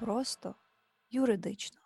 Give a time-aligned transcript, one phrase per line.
[0.00, 0.54] просто
[1.10, 1.76] юридично.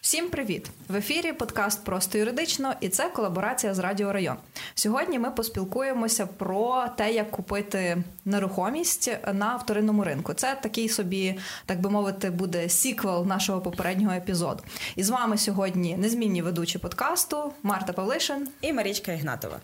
[0.00, 0.70] Всім привіт!
[0.88, 4.36] В ефірі подкаст Просто юридично, і це колаборація з Радіо Район.
[4.74, 10.34] Сьогодні ми поспілкуємося про те, як купити нерухомість на вторинному ринку.
[10.34, 14.62] Це такий собі, так би мовити, буде сіквел нашого попереднього епізоду.
[14.96, 19.60] І з вами сьогодні незмінні ведучі подкасту Марта Павлишин і Марічка Ігнатова.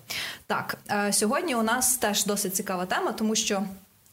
[0.47, 3.65] Так, е, сьогодні у нас теж досить цікава тема, тому що.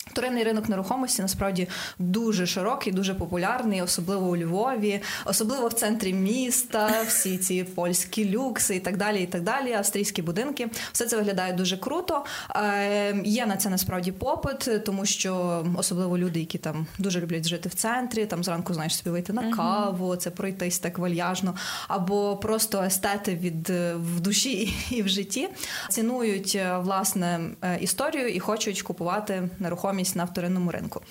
[0.05, 1.67] Вторинний ринок нерухомості насправді
[1.99, 8.75] дуже широкий, дуже популярний, особливо у Львові, особливо в центрі міста, всі ці польські люкси
[8.75, 9.23] і так далі.
[9.23, 10.67] і так далі, Австрійські будинки.
[10.91, 12.25] Все це виглядає дуже круто.
[12.55, 17.69] Е, Є на це насправді попит, тому що особливо люди, які там дуже люблять жити
[17.69, 21.55] в центрі, там зранку знаєш собі вийти на каву, це пройтись так вальяжно,
[21.87, 25.49] або просто естети від в душі і в житті,
[25.89, 31.01] цінують е, власне е, історію і хочуть купувати нерухомість нерухомість на вторинному ринку.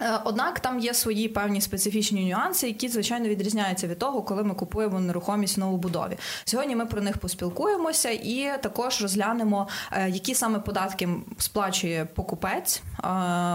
[0.00, 4.54] Е, однак там є свої певні специфічні нюанси, які звичайно відрізняються від того, коли ми
[4.54, 6.18] купуємо нерухомість в новобудові.
[6.44, 13.02] Сьогодні ми про них поспілкуємося і також розглянемо, е, які саме податки сплачує покупець е,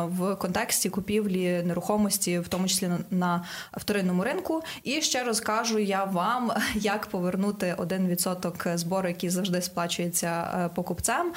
[0.06, 4.62] в контексті купівлі нерухомості, в тому числі на вторинному ринку.
[4.84, 11.32] І ще розкажу я вам, як повернути один відсоток збору, який завжди сплачується покупцем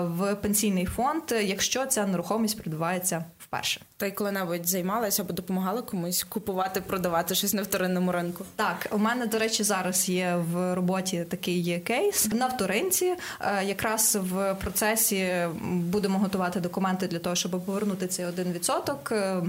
[0.00, 3.80] в пенсійний фонд, якщо ця нерухомість придбається вперше.
[3.96, 8.44] Та коли-небудь займалася або допомагала комусь купувати, продавати щось на вторинному ринку?
[8.56, 13.14] Так, у мене, до речі, зараз є в роботі такий кейс на вторинці.
[13.40, 19.12] Е, якраз в процесі будемо готувати документи для того, щоб повернути цей один відсоток.
[19.12, 19.42] Е,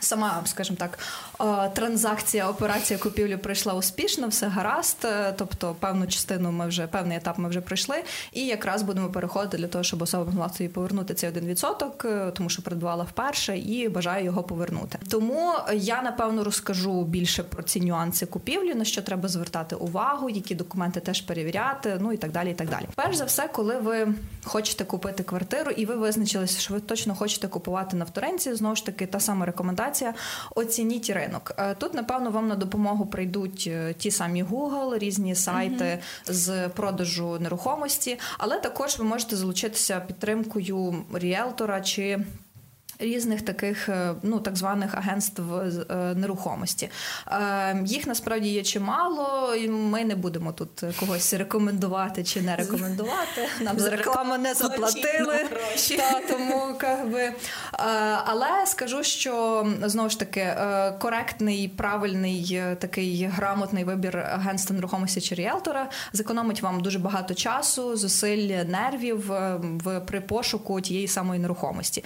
[0.00, 0.98] Сама, скажімо так,
[1.40, 4.96] е, транзакція, операція купівлі пройшла успішно, все гаразд.
[5.04, 7.96] Е, тобто, певну частину ми вже певний етап ми вже пройшли,
[8.32, 12.30] і якраз будемо переходити для того, щоб особа могла собі повернути цей один відсоток, е,
[12.30, 14.98] тому що придбала вперше і бажаю його повернути.
[15.08, 20.54] Тому я напевно розкажу більше про ці нюанси купівлі, на що треба звертати увагу, які
[20.54, 22.50] документи теж перевіряти, ну і так далі.
[22.50, 22.84] І так далі.
[22.94, 24.14] Перш за все, коли ви
[24.44, 28.86] хочете купити квартиру, і ви визначилися, що ви точно хочете купувати на вторинці, знову ж
[28.86, 30.14] таки, та сама рекомендація рекомендація:
[30.54, 31.52] оцініть ринок.
[31.58, 36.32] Е, тут, напевно, вам на допомогу прийдуть е, ті самі Google, різні сайти mm-hmm.
[36.32, 42.18] з продажу нерухомості, але також ви можете залучитися підтримкою ріелтора чи
[42.98, 46.90] різних таких е, ну так званих агентств е, нерухомості.
[47.26, 53.48] Е, їх насправді є чимало, і ми не будемо тут когось рекомендувати чи не рекомендувати.
[53.60, 55.46] Нам за рекламу не заплатили.
[55.96, 56.74] Та, тому
[57.12, 57.32] би.
[58.24, 60.54] Але скажу, що знову ж таки
[60.98, 68.64] коректний, правильний такий грамотний вибір агентства нерухомості чи ріелтора зекономить вам дуже багато часу, зусиль
[68.64, 69.26] нервів
[69.84, 72.04] в при пошуку тієї самої нерухомості.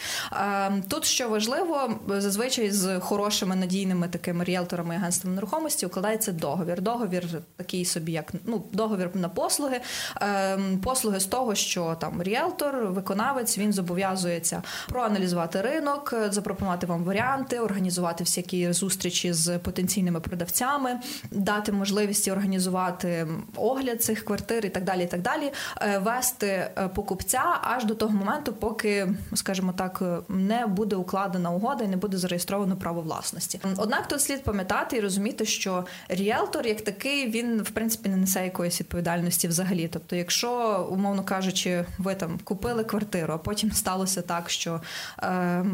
[0.88, 6.80] Тут що важливо, зазвичай з хорошими надійними такими ріелторами і агентствами нерухомості укладається договір.
[6.80, 7.24] Договір
[7.56, 9.80] такий собі, як ну договір на послуги,
[10.20, 17.60] ем, послуги з того, що там ріелтор, виконавець він зобов'язується проаналізувати ринок, запропонувати вам варіанти,
[17.60, 21.00] організувати всякі зустрічі з потенційними продавцями,
[21.30, 25.02] дати можливість організувати огляд цих квартир і так далі.
[25.02, 30.66] І так далі, е, вести е, покупця аж до того моменту, поки, скажімо так, не
[30.72, 33.60] буде укладена угода і не буде зареєстровано право власності.
[33.76, 38.44] Однак тут слід пам'ятати і розуміти, що ріелтор, як такий, він в принципі не несе
[38.44, 39.88] якоїсь відповідальності взагалі.
[39.92, 44.80] Тобто, якщо, умовно кажучи, ви там купили квартиру, а потім сталося так, що
[45.22, 45.64] е,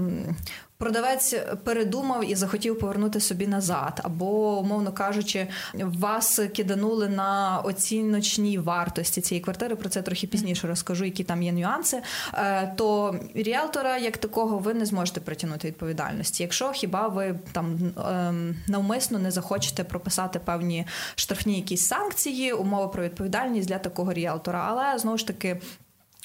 [0.79, 1.35] Продавець
[1.65, 9.45] передумав і захотів повернути собі назад, або, умовно кажучи, вас киданули на оціночній вартості цієї
[9.45, 9.77] квартири.
[9.77, 12.03] Про це трохи пізніше розкажу, які там є нюанси.
[12.35, 16.43] Е, то ріелтора, як такого, ви не зможете притягнути відповідальності.
[16.43, 23.03] Якщо хіба ви там ем, навмисно не захочете прописати певні штрафні якісь санкції, умови про
[23.03, 25.61] відповідальність для такого ріелтора, але знову ж таки.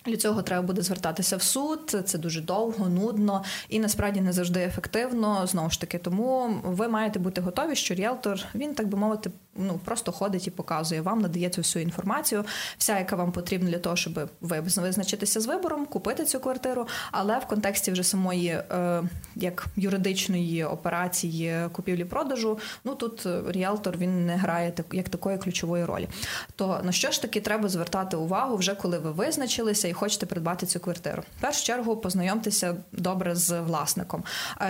[0.05, 1.97] Для цього треба буде звертатися в суд.
[2.05, 5.47] Це дуже довго, нудно і насправді не завжди ефективно.
[5.47, 9.79] Знову ж таки, тому ви маєте бути готові, що ріелтор він так би мовити, ну
[9.85, 12.45] просто ходить і показує вам, надає цю всю інформацію,
[12.77, 16.87] вся, яка вам потрібна для того, щоб ви визначитися з вибором, купити цю квартиру.
[17.11, 19.03] Але в контексті вже самої е,
[19.35, 26.07] як юридичної операції купівлі-продажу, ну тут ріелтор він не грає так як такої ключової ролі.
[26.55, 30.65] То на що ж таки треба звертати увагу, вже коли ви визначилися і хочете придбати
[30.65, 31.23] цю квартиру.
[31.37, 34.23] В першу чергу познайомтеся добре з власником.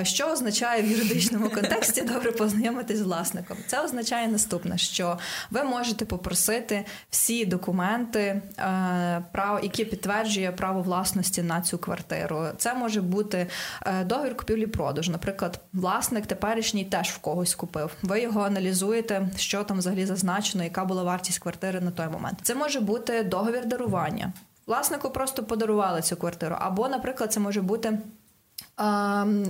[0.03, 3.57] Що означає в юридичному контексті добре познайомитись з власником?
[3.68, 4.73] Це означає наступне.
[4.78, 5.18] Частина, що
[5.52, 12.48] ви можете попросити всі документи, е, які підтверджує право власності на цю квартиру.
[12.58, 13.48] Це може бути
[13.86, 15.12] е, договір купівлі-продажу.
[15.12, 17.92] Наприклад, власник теперішній теж в когось купив.
[18.02, 22.40] Ви його аналізуєте, що там взагалі зазначено, яка була вартість квартири на той момент.
[22.42, 24.34] Це може бути договір дарування.
[24.68, 27.98] Власнику просто подарували цю квартиру, або, наприклад, це може бути.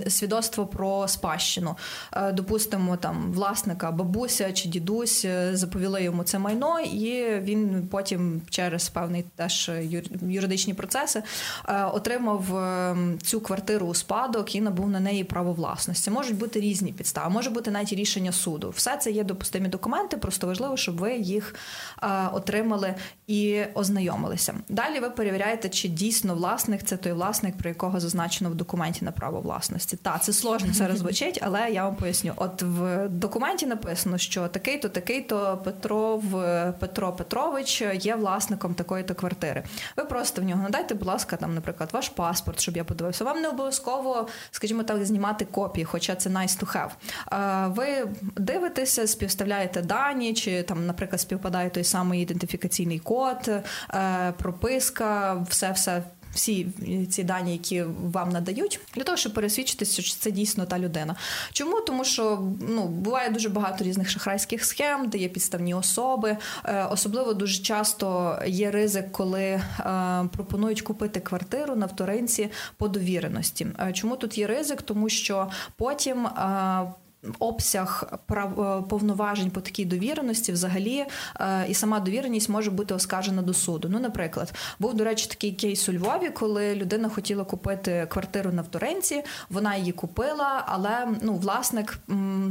[0.08, 1.76] Свідоцтво про спадщину,
[2.12, 8.42] е, допустимо, там власника, бабуся чи дідусь е, заповіли йому це майно, і він потім
[8.50, 9.70] через певний теж
[10.22, 11.22] юридичні процеси
[11.68, 12.44] е, отримав
[13.22, 16.10] цю квартиру у спадок і набув на неї право власності.
[16.10, 18.70] Можуть бути різні підстави, може бути навіть рішення суду.
[18.70, 21.54] Все це є допустимі документи, просто важливо, щоб ви їх
[22.32, 22.94] отримали
[23.26, 24.54] і ознайомилися.
[24.68, 29.40] Далі ви перевіряєте, чи дійсно власник це той власник, про якого зазначено в документі право
[29.40, 29.96] власності.
[29.96, 32.32] Та це сложно зараз звучить, але я вам поясню.
[32.36, 36.24] От в документі написано, що такий-то, такий-то Петров
[36.80, 39.62] Петро Петрович є власником такої-то квартири.
[39.96, 43.24] Ви просто в нього надайте, будь ласка, там, наприклад, ваш паспорт, щоб я подивився.
[43.24, 46.90] Вам не обов'язково, скажімо так, знімати копії, хоча це nice to have.
[47.74, 53.50] Ви дивитеся, співставляєте дані, чи там, наприклад, співпадає той самий ідентифікаційний код,
[53.94, 56.02] е, прописка, все, все
[56.34, 56.66] всі
[57.10, 57.82] ці дані, які
[58.12, 61.16] вам надають, для того, щоб пересвідчитися, що це дійсно та людина.
[61.52, 61.80] Чому?
[61.80, 66.36] Тому що ну буває дуже багато різних шахрайських схем, де є підставні особи.
[66.64, 69.60] Е, особливо дуже часто є ризик, коли е,
[70.32, 73.66] пропонують купити квартиру на вторинці по довіреності.
[73.80, 74.82] Е, чому тут є ризик?
[74.82, 76.26] Тому що потім
[77.38, 81.04] обсяг прав е, повноважень по такій довіреності, взагалі,
[81.40, 83.88] е, і сама довіреність може бути оскаржена до суду.
[83.90, 88.62] Ну, наприклад, був до речі такий кейс у Львові, коли людина хотіла купити квартиру на
[88.62, 91.98] вторинці, вона її купила, але ну, власник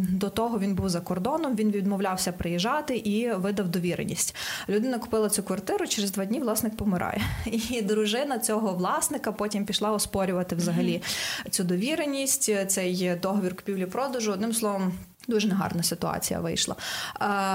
[0.10, 4.36] до того він був за кордоном, він відмовлявся приїжджати і видав довіреність.
[4.70, 5.88] Людина купила цю квартиру.
[5.88, 11.02] Через два дні власник помирає, і дружина цього власника потім пішла оспорювати взагалі
[11.50, 14.32] цю довіреність, цей договір купівлі-продажу.
[14.32, 14.94] Одним словом числом.
[15.28, 16.76] Дуже негарна ситуація вийшла.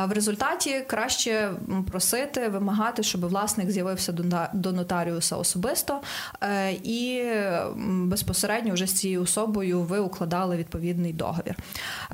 [0.09, 1.51] В результаті краще
[1.91, 4.13] просити, вимагати, щоб власник з'явився
[4.53, 6.01] до нотаріуса особисто
[6.43, 7.25] е, і
[7.87, 11.57] безпосередньо вже з цією особою ви укладали відповідний договір.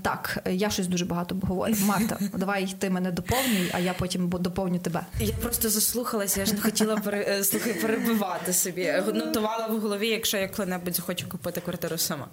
[0.02, 1.74] Так, я щось дуже багато говорю.
[1.84, 5.00] Марта, давай ти мене доповнюй, а я потім доповню тебе.
[5.20, 8.94] Я просто заслухалася, я ж не хотіла пере, слухай, перебивати собі.
[9.14, 12.26] Нотувала в голові, якщо я коли-небудь захочу купити квартиру сама.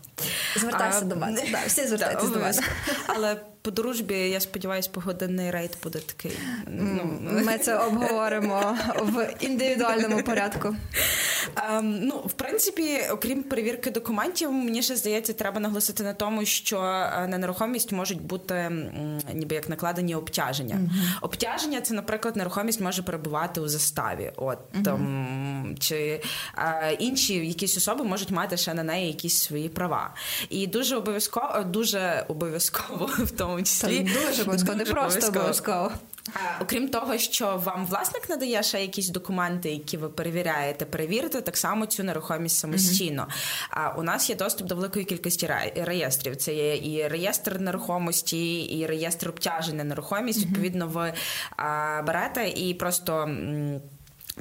[0.56, 1.44] Звертайся а, до мене.
[1.52, 2.62] Да, всі звертайтеся до мене
[3.16, 6.32] але по дружбі, я сподіваюся, погодинний рейд буде такий.
[6.68, 10.76] Ну, Ми це обговоримо в індивідуальному порядку.
[11.56, 16.78] Um, ну, в принципі, окрім перевірки документів, мені ще здається, треба наголосити на тому, що
[16.78, 18.72] е, на нерухомість можуть бути
[19.34, 20.76] ніби як накладені обтяження.
[20.76, 21.18] Uh-huh.
[21.22, 24.32] Обтяження це, наприклад, нерухомість може перебувати у заставі.
[24.36, 24.84] От uh-huh.
[24.84, 26.22] там чи
[26.56, 30.14] а, інші якісь особи можуть мати ще на неї якісь свої права.
[30.50, 35.92] І дуже обов'язково, дуже обов'язково в тому тому числі дуже обов'язково, не просто обов'язково.
[36.62, 41.86] Окрім того, що вам власник надає ще якісь документи, які ви перевіряєте, перевірте так само
[41.86, 43.28] цю нерухомість самостійно.
[43.70, 46.36] А у нас є доступ до великої кількості реєстрів.
[46.36, 50.46] Це є і реєстр нерухомості, і реєстр обтяжень на нерухомість.
[50.46, 51.14] Відповідно, ви
[52.06, 53.30] берете і просто.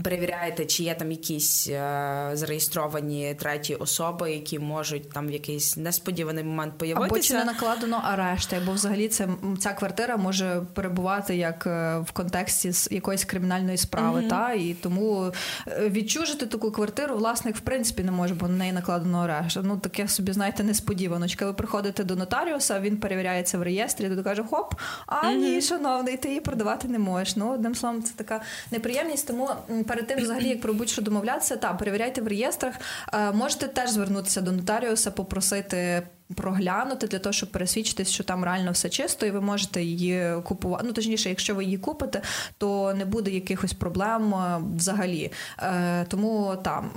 [0.02, 6.44] Перевіряєте, чи є там якісь е, зареєстровані треті особи, які можуть там в якийсь несподіваний
[6.44, 7.14] момент появитися.
[7.14, 9.28] Або чи не накладено арешти, або взагалі це
[9.58, 14.20] ця квартира може перебувати як е, в контексті з якоїсь кримінальної справи.
[14.20, 14.28] Mm-hmm.
[14.28, 15.32] Та і тому
[15.68, 19.58] е, відчужити таку квартиру власник в принципі не може, бо на неї накладено арешт.
[19.62, 21.46] Ну таке собі знаєте, несподіваночка.
[21.46, 24.74] Ви приходите до нотаріуса, він перевіряється в реєстрі, то каже: Хоп,
[25.06, 25.34] а mm-hmm.
[25.34, 27.36] ні, шановний, ти її продавати не можеш.
[27.36, 29.48] Ну одним словом, це така неприємність, тому
[29.84, 32.74] перед тим, взагалі, як про будь-що домовлятися, та перевіряйте в реєстрах.
[33.12, 36.02] Е, можете теж звернутися до нотаріуса, попросити.
[36.34, 40.84] Проглянути для того, щоб пересвідчитись, що там реально все чисто, і ви можете її купувати.
[40.86, 42.22] Ну точніше, якщо ви її купите,
[42.58, 45.32] то не буде якихось проблем е, взагалі.
[45.58, 46.90] Е, Тому там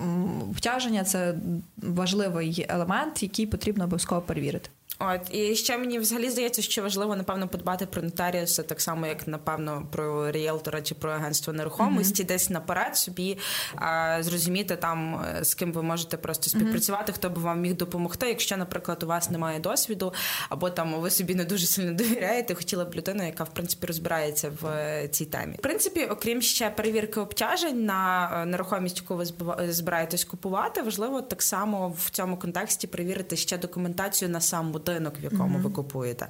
[0.55, 1.35] втяження це
[1.77, 4.69] важливий елемент, який потрібно обов'язково перевірити.
[4.99, 9.27] От і ще мені взагалі здається, що важливо напевно подбати про нотаріуса, так само як
[9.27, 12.27] напевно про ріелтора чи про агентство нерухомості, mm-hmm.
[12.27, 13.37] десь наперед собі
[13.75, 17.15] а, зрозуміти там е, з ким ви можете просто співпрацювати, mm-hmm.
[17.15, 18.27] хто би вам міг допомогти.
[18.27, 20.13] Якщо, наприклад, у вас немає досвіду,
[20.49, 24.51] або там ви собі не дуже сильно довіряєте, хотіла б людину, яка в принципі розбирається
[24.61, 25.55] в е, цій темі.
[25.59, 29.25] В принципі, окрім ще перевірки обтяжень на е, нерухомість, яку ви
[29.73, 35.13] збираєтесь купувати, важливо так само в цьому контексті перевірити ще документацію на сам будинок будинок,
[35.21, 35.61] в якому mm-hmm.
[35.61, 36.27] ви купуєте.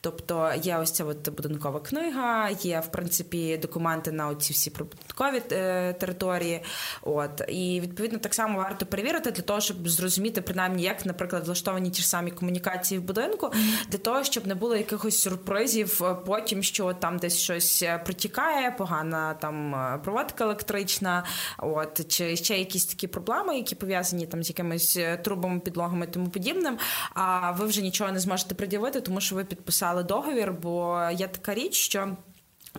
[0.00, 5.42] Тобто є ось ця от будинкова книга, є в принципі документи на ці всі прибуткові
[5.52, 6.62] е, території.
[7.02, 11.90] От і відповідно так само варто перевірити для того, щоб зрозуміти принаймні, як, наприклад, влаштовані
[11.90, 13.88] ті ж самі комунікації в будинку, mm-hmm.
[13.88, 18.70] для того, щоб не було якихось сюрпризів е, потім, що там десь щось е, протікає,
[18.70, 21.24] погана там проводка електрична,
[21.58, 26.28] от чи ще якісь такі проблеми, які пов'язані там з якимись трубами, підлогами і тому
[26.28, 26.78] подібним.
[27.14, 30.52] А ви вже нічого не зможете пред'явити, тому що ви підписали договір.
[30.52, 32.16] Бо є така річ, що.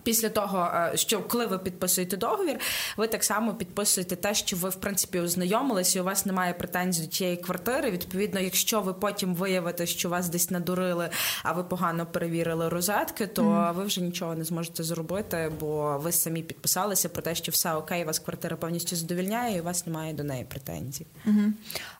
[0.02, 2.60] Після того, е, що коли ви підписуєте договір,
[2.96, 7.02] ви так само підписуєте те, що ви в принципі ознайомилися, і у вас немає претензій
[7.02, 7.90] до тієї квартири.
[7.90, 11.08] Відповідно, якщо ви потім виявите, що вас десь надурили,
[11.42, 13.74] а ви погано перевірили розетки, то mm-hmm.
[13.74, 18.04] ви вже нічого не зможете зробити, бо ви самі підписалися про те, що все окей,
[18.04, 21.06] вас квартира повністю задовільняє, і у вас немає до неї претензій.
[21.26, 21.50] Mm-hmm.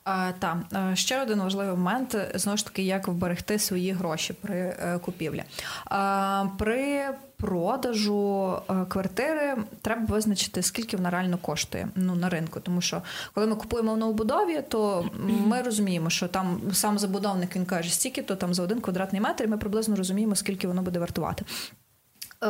[0.05, 0.57] А, Так,
[0.95, 5.45] ще один важливий момент знову ж таки, як вберегти свої гроші при е, купівлі.
[5.85, 7.09] А, При
[7.45, 12.61] продажу е, квартири треба визначити, скільки вона реально коштує ну, на ринку.
[12.61, 13.03] Тому що
[13.35, 15.11] коли ми купуємо в новобудові, то
[15.47, 19.45] ми розуміємо, що там сам забудовник він каже, стільки то там за один квадратний метр,
[19.45, 21.45] і ми приблизно розуміємо, скільки воно буде вартувати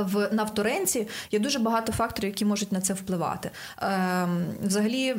[0.03, 3.51] в навторинці є дуже багато факторів, які можуть на це впливати.
[3.83, 4.29] Е,
[4.63, 5.17] Взагалі,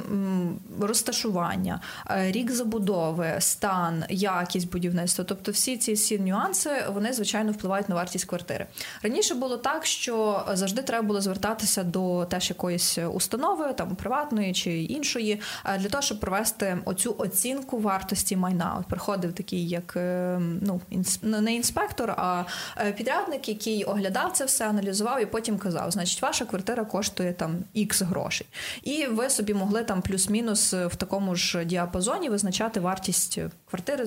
[0.81, 5.25] розташування, е, рік забудови, стан, якість будівництва.
[5.27, 8.65] Тобто, всі ці всі нюанси вони звичайно впливають на вартість квартири.
[9.03, 14.83] Раніше було так, що завжди треба було звертатися до теж якоїсь установи, там приватної чи
[14.83, 18.75] іншої, е, для того, щоб провести оцю оцінку вартості майна.
[18.79, 20.81] От приходив такий, як е, ну
[21.21, 22.43] не інспектор, а
[22.97, 28.01] підрядник, який оглядав це все аналізував і потім казав: значить, ваша квартира коштує там ікс
[28.01, 28.47] грошей,
[28.83, 34.05] і ви собі могли там плюс-мінус в такому ж діапазоні визначати вартість квартири,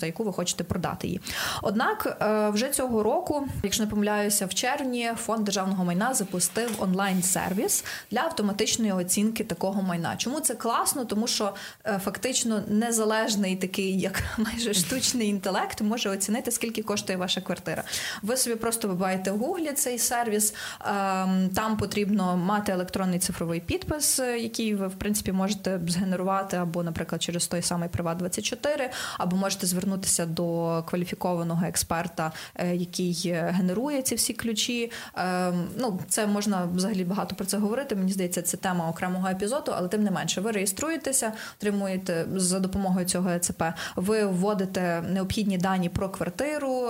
[0.00, 1.20] за яку ви хочете продати її.
[1.62, 7.84] Однак е, вже цього року, якщо не помиляюся, в червні фонд державного майна запустив онлайн-сервіс
[8.10, 10.16] для автоматичної оцінки такого майна.
[10.16, 11.04] Чому це класно?
[11.04, 11.54] Тому що
[11.84, 17.84] е, фактично незалежний такий, як майже штучний інтелект, може оцінити, скільки коштує ваша квартира.
[18.22, 20.54] Ви собі просто вибиваєте в гуглі цей сервіс.
[20.84, 26.82] Ем, там потрібно мати електронний цифровий підпис, е, який ви в принципі можете згенерувати, або,
[26.82, 34.02] наприклад, через той самий Приват 24 або можете звернутися до кваліфікованого експерта, е, який генерує
[34.02, 34.92] ці всі ключі.
[35.14, 37.94] Ем, ну, це можна взагалі багато про це говорити.
[37.94, 43.06] Мені здається, це тема окремого епізоду, але тим не менше, ви реєструєтеся, отримуєте за допомогою
[43.06, 43.62] цього ЕЦП.
[43.96, 46.88] Ви вводите необхідні дані про квартиру,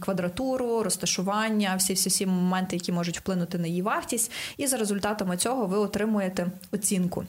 [0.00, 5.36] квадратуру, розташування всі всі всі моменти, які можуть вплинути на її вартість, і за результатами
[5.36, 7.24] цього ви отримуєте оцінку.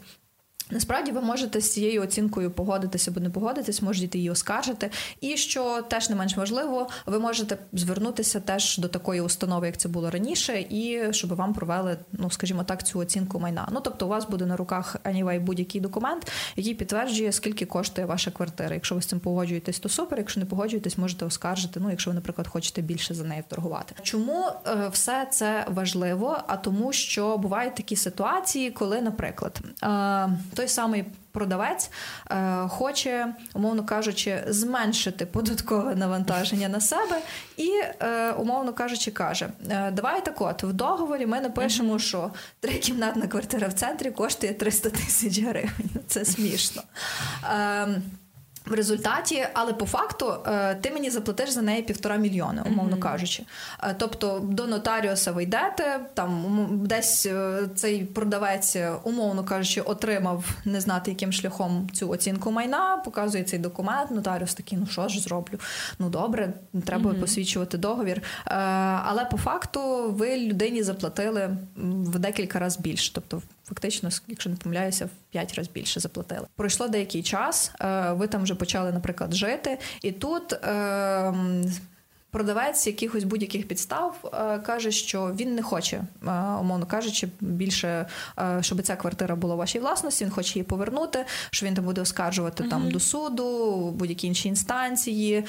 [0.71, 4.89] Насправді ви можете з цією оцінкою погодитися або не погодитись, можете її оскаржити.
[5.21, 9.89] І що теж не менш важливо, ви можете звернутися теж до такої установи, як це
[9.89, 13.67] було раніше, і щоб вам провели, ну скажімо так, цю оцінку майна.
[13.71, 18.31] Ну тобто, у вас буде на руках anyway будь-який документ, який підтверджує, скільки коштує ваша
[18.31, 18.73] квартира.
[18.73, 20.19] Якщо ви з цим погоджуєтесь, то супер.
[20.19, 21.79] Якщо не погоджуєтесь, можете оскаржити.
[21.79, 23.95] Ну, якщо ви, наприклад, хочете більше за неї вторгувати.
[24.01, 26.37] Чому е, все це важливо?
[26.47, 29.61] А тому, що бувають такі ситуації, коли, наприклад.
[30.57, 31.89] Той самий продавець
[32.31, 37.21] е, хоче, умовно кажучи, зменшити податкове навантаження на себе,
[37.57, 43.27] і, е, умовно кажучи, каже: е, Давай так от в договорі ми напишемо, що трикімнатна
[43.27, 45.89] квартира в центрі коштує 300 тисяч гривень.
[46.07, 46.83] Це смішно.
[47.43, 48.01] Е,
[48.69, 52.99] в результаті, але по факту е, ти мені заплатиш за неї півтора мільйони, умовно mm-hmm.
[52.99, 53.43] кажучи.
[53.83, 60.81] Е, тобто до нотаріуса ви йдете, там десь е, цей продавець, умовно кажучи, отримав не
[60.81, 64.11] знати, яким шляхом цю оцінку майна, показує цей документ.
[64.11, 65.59] Нотаріус такий, ну що ж зроблю?
[65.99, 66.53] Ну добре,
[66.85, 67.19] треба mm-hmm.
[67.19, 68.21] посвідчувати договір.
[69.03, 73.11] Але по факту ви людині заплатили в декілька разів більше.
[73.13, 76.47] Тобто фактично, якщо не помиляюся, в п'ять разів більше заплатили.
[76.55, 80.53] Пройшло деякий час, е, ви там вже почали, наприклад, жити, і тут.
[80.53, 81.33] Е,
[82.31, 86.01] продавець якихось будь-яких підстав е, каже, що він не хоче,
[86.59, 88.05] умовно кажучи, більше
[88.61, 90.25] щоб ця квартира була у вашій власності.
[90.25, 92.69] Він хоче її повернути, що він там буде оскаржувати uh-huh.
[92.69, 95.45] там до суду, будь-які інші інстанції,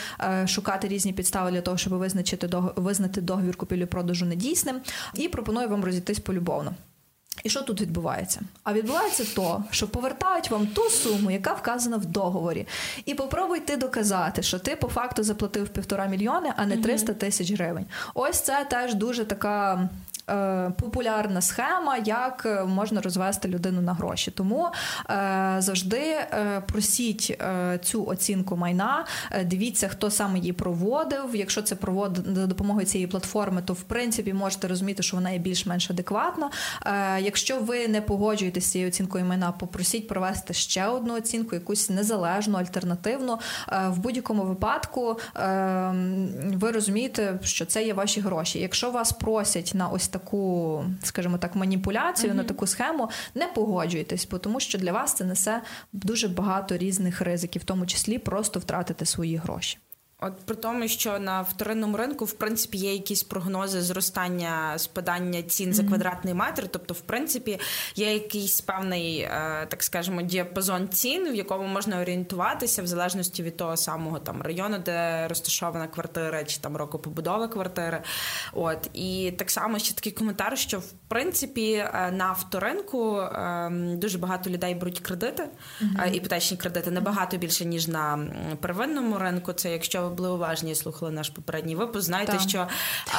[0.46, 4.80] шукати різні підстави для того, щоб визначити визнати договір купівлі-продажу недійсним,
[5.14, 6.74] і пропонує вам розійтись полюбовно.
[7.44, 8.40] І що тут відбувається?
[8.64, 12.66] А відбувається то, що повертають вам ту суму, яка вказана в договорі.
[13.04, 17.52] І попробуй ти доказати, що ти по факту заплатив півтора мільйони, а не 300 тисяч
[17.52, 17.86] гривень.
[18.14, 19.88] Ось це теж дуже така
[20.80, 24.30] популярна схема, як можна розвести людину на гроші.
[24.30, 24.68] Тому
[25.10, 31.36] е, завжди е, просіть е, цю оцінку майна, е, дивіться, хто саме її проводив.
[31.36, 35.38] Якщо це проводить за допомогою цієї платформи, то в принципі можете розуміти, що вона є
[35.38, 36.50] більш-менш адекватна.
[36.86, 41.90] Е, якщо ви не погоджуєтеся з цією оцінкою майна, попросіть провести ще одну оцінку, якусь
[41.90, 43.38] незалежну, альтернативну.
[43.72, 45.18] Е, в будь-якому випадку
[46.54, 48.58] ви розумієте, що це є ваші гроші.
[48.58, 50.17] Якщо вас просять на ось таку,
[51.02, 52.36] скажімо так, маніпуляцію, uh-huh.
[52.36, 57.20] на таку схему, не погоджуйтесь, бо тому що для вас це несе дуже багато різних
[57.20, 59.78] ризиків, в тому числі просто втратити свої гроші.
[60.20, 65.74] От при тому, що на вторинному ринку в принципі є якісь прогнози зростання спадання цін
[65.74, 66.68] за квадратний метр.
[66.68, 67.60] Тобто, в принципі,
[67.96, 73.56] є якийсь певний, е, так скажемо, діапазон цін, в якому можна орієнтуватися в залежності від
[73.56, 78.02] того самого там району, де розташована квартира, чи там року побудови квартири.
[78.52, 84.18] От і так само ще такий коментар, що в принципі е, на авторинку ем, дуже
[84.18, 85.44] багато людей беруть кредити,
[85.82, 86.12] mm-hmm.
[86.12, 88.28] іпотечні кредити набагато більше ніж на
[88.60, 89.52] первинному ринку.
[89.52, 92.40] Це якщо були уважні і слухали наш попередній випуск, знаєте, так.
[92.40, 92.68] що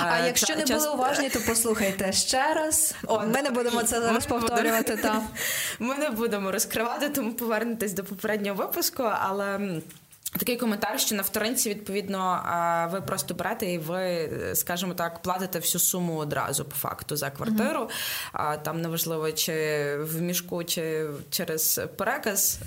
[0.02, 0.84] а, а якщо не час...
[0.84, 2.96] були уважні, то послухайте ще раз.
[3.08, 4.98] О, Ми не будемо це зараз повторювати.
[4.98, 5.22] Та.
[5.80, 9.60] Ми не будемо розкривати, тому повернетесь до попереднього випуску, але.
[10.38, 12.44] Такий коментар, що на вторинці, відповідно,
[12.92, 17.90] ви просто берете і ви, скажімо так, платите всю суму одразу по факту за квартиру.
[18.34, 18.64] Uh-huh.
[18.64, 19.52] Там неважливо, чи
[20.00, 22.60] в мішку, чи через переказ.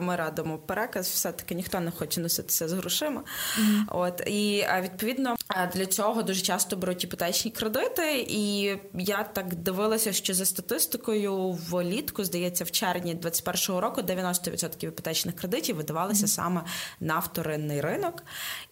[0.00, 3.22] Ми радимо переказ, все-таки ніхто не хоче носитися з грошима.
[3.60, 3.82] Uh-huh.
[3.88, 5.36] От і відповідно
[5.74, 8.26] для цього дуже часто беруть іпотечні кредити.
[8.28, 8.62] І
[8.94, 15.76] я так дивилася, що за статистикою влітку, здається, в червні 2021 року 90% іпотечних кредитів
[15.76, 16.28] видавалися uh-huh.
[16.28, 16.62] саме
[17.00, 18.22] на вторинний ринок.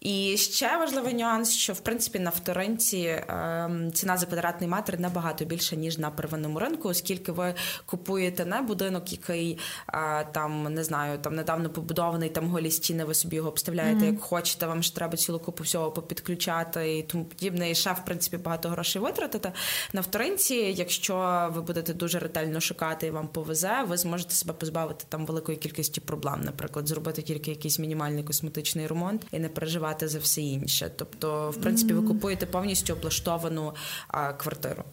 [0.00, 5.44] І ще важливий нюанс, що в принципі на вторинці е, ціна за квадратний метр набагато
[5.44, 7.54] більша, ніж на первинному ринку, оскільки ви
[7.86, 9.58] купуєте не будинок, який
[9.94, 14.12] е, там не знаю, там недавно побудований, там голі стіни, ви собі його обставляєте, mm-hmm.
[14.12, 14.66] як хочете.
[14.66, 17.70] Вам ж треба цілу купу всього попідключати і тому подібне.
[17.70, 19.52] І ще в принципі багато грошей витратити.
[19.92, 25.04] На вторинці, якщо ви будете дуже ретельно шукати і вам повезе, ви зможете себе позбавити
[25.08, 30.08] там великої кількості проблем, наприклад, зробити тільки якийсь мінімальний мінімальний косметичний ремонт і не переживати
[30.08, 30.90] за все інше.
[30.96, 33.74] Тобто, в принципі, ви купуєте повністю облаштовану
[34.08, 34.84] а, квартиру.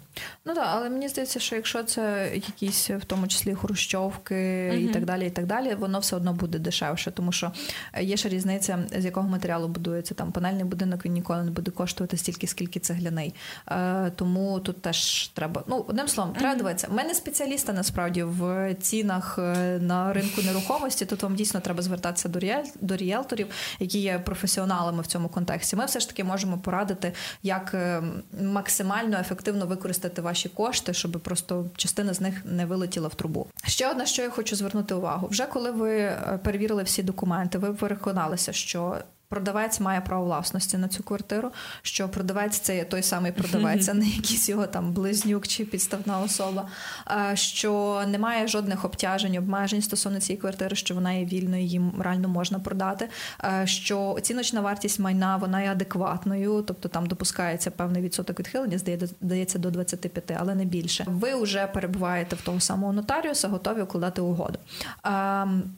[0.45, 4.78] Ну так, але мені здається, що якщо це якісь в тому числі хрущовки uh-huh.
[4.78, 7.52] і так далі, і так далі, воно все одно буде дешевше, тому що
[8.00, 12.17] є ще різниця, з якого матеріалу будується там панельний будинок, він ніколи не буде коштувати
[12.17, 13.34] стільки, скільки цегляний.
[13.67, 15.63] Е, Тому тут теж треба.
[15.67, 16.58] Ну, одним словом, треба uh-huh.
[16.58, 16.88] дивитися.
[16.91, 21.06] Ми не спеціалісти насправді в цінах е, на ринку нерухомості.
[21.06, 23.47] Тут вам дійсно треба звертатися до ріель, до ріелторів,
[23.80, 25.76] які є професіоналами в цьому контексті.
[25.76, 28.04] Ми все ж таки можемо порадити, як е,
[28.41, 33.47] максимально ефективно використати ваші кошти, щоб просто частина з них не вилетіла в трубу.
[33.67, 37.74] Ще одне, що я хочу звернути увагу, вже коли ви е, перевірили всі документи, ви
[37.74, 38.97] переконалися, що
[39.32, 43.94] продавець має право власності на цю квартиру, що продавець це є той самий продавець, а
[43.94, 46.67] не якийсь його там близнюк чи підставна особа,
[47.34, 52.60] що немає жодних обтяжень, обмежень стосовно цієї квартири, що вона є вільною, її реально можна
[52.60, 53.10] продати.
[53.63, 58.78] Що оціночна вартість майна вона є адекватною, тобто там допускається певний відсоток відхилення,
[59.22, 61.06] здається до 25, але не більше.
[61.08, 64.60] Ви вже перебуваєте в того самого нотаріуса, готові укладати угоду.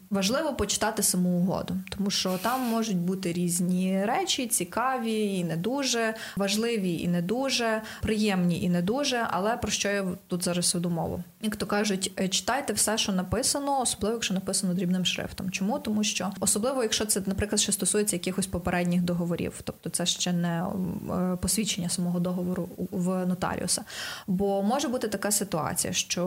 [0.10, 5.58] Важливо почитати саму угоду, тому що там можуть бути різні різні речі, цікаві і не
[5.58, 9.27] дуже, важливі і не дуже, приємні і не дуже.
[9.29, 11.23] Але про що я тут зараз веду мову?
[11.41, 15.51] Як то кажуть, «Е, читайте все, що написано, особливо якщо написано дрібним шрифтом.
[15.51, 15.79] Чому?
[15.79, 20.63] Тому що особливо, якщо це, наприклад, ще стосується якихось попередніх договорів, тобто це ще не
[20.63, 23.84] е, посвідчення самого договору в нотаріуса.
[24.27, 26.25] Бо може бути така ситуація, що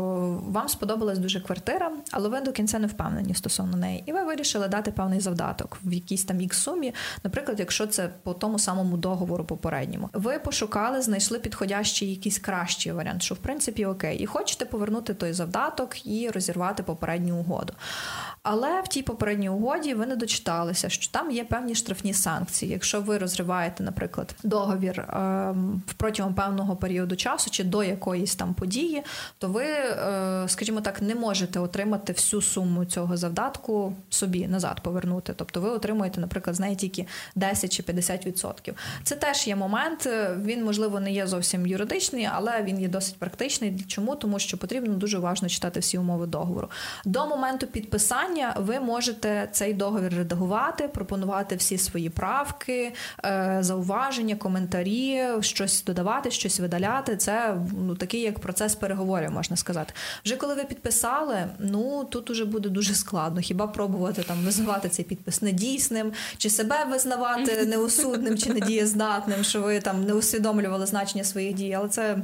[0.49, 4.69] вам сподобалась дуже квартира, але ви до кінця не впевнені стосовно неї, і ви вирішили
[4.69, 6.95] дати певний завдаток в якійсь там ікс сумі,
[7.25, 13.23] Наприклад, якщо це по тому самому договору попередньому, ви пошукали, знайшли підходящий якийсь кращий варіант,
[13.23, 17.73] що в принципі окей, і хочете повернути той завдаток і розірвати попередню угоду.
[18.43, 22.73] Але в тій попередній угоді ви не дочиталися, що там є певні штрафні санкції.
[22.73, 25.55] Якщо ви розриваєте, наприклад, договір е,
[25.97, 29.03] протягом певного періоду часу чи до якоїсь там події,
[29.39, 35.33] то ви, е, скажімо так, не можете отримати всю суму цього завдатку собі назад повернути.
[35.37, 36.96] Тобто ви отримуєте, наприклад, з неї тільки
[37.35, 38.73] 10 чи 50%.
[39.03, 40.09] Це теж є момент.
[40.43, 43.85] Він можливо не є зовсім юридичний, але він є досить практичний.
[43.87, 44.17] Чому?
[44.17, 46.69] Тому що потрібно дуже уважно читати всі умови договору.
[47.05, 52.93] До моменту підписання ви можете цей договір редагувати, пропонувати всі свої правки,
[53.25, 57.17] е, зауваження, коментарі, щось додавати, щось видаляти.
[57.17, 59.95] Це ну такий як процес переговорів, можна сказати.
[60.25, 63.41] Вже коли ви підписали, ну тут уже буде дуже складно.
[63.41, 69.81] Хіба пробувати там визнавати цей підпис недійсним, чи себе визнавати неосудним чи недієздатним, що ви
[69.81, 72.19] там не усвідомлювали значення своїх дій, але це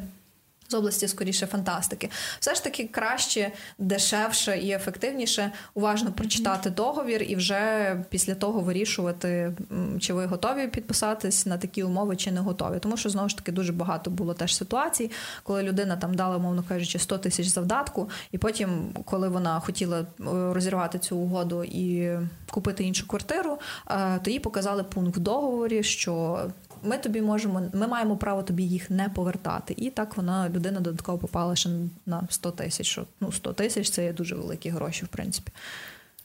[0.69, 2.11] з області скоріше фантастики.
[2.41, 9.53] Все ж таки краще, дешевше і ефективніше уважно прочитати договір і вже після того вирішувати,
[10.01, 12.79] чи ви готові підписатись на такі умови, чи не готові.
[12.79, 15.11] Тому що знову ж таки дуже багато було теж ситуацій,
[15.43, 20.05] коли людина там дала, мовно кажучи, 100 тисяч завдатку, і потім, коли вона хотіла е,
[20.53, 22.19] розірвати цю угоду і
[22.51, 23.59] купити іншу квартиру,
[23.91, 26.41] е, то їй показали пункт в договорі, що
[26.83, 29.75] ми тобі можемо, ми маємо право тобі їх не повертати.
[29.77, 31.71] І так вона людина додатково попала ще
[32.07, 32.87] на 100 тисяч.
[32.87, 35.53] Що, Ну 100 тисяч це є дуже великі гроші, в принципі.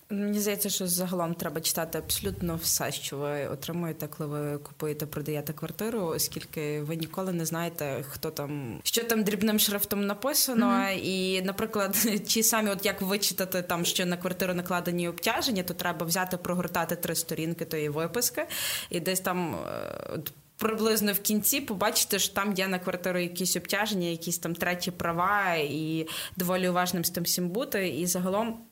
[0.09, 5.53] Мені здається, що загалом треба читати абсолютно все, що ви отримуєте, коли ви купуєте, продаєте
[5.53, 10.65] квартиру, оскільки ви ніколи не знаєте, хто там що там дрібним шрифтом написано.
[10.65, 10.99] Mm-hmm.
[11.03, 11.93] І, наприклад,
[12.25, 16.95] ті самі, от як вичитати там, що на квартиру накладені обтяження, то треба взяти, прогортати
[16.95, 18.45] три сторінки тої виписки,
[18.89, 20.19] і десь там е,
[20.57, 25.55] приблизно в кінці побачите, що там є на квартиру якісь обтяження, якісь там треті права,
[25.55, 27.89] і доволі уважним з тим всім бути.
[27.89, 28.66] І загалом.